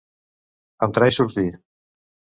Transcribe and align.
Entrar 0.87 1.09
i 1.13 1.17
sortir. 1.19 1.47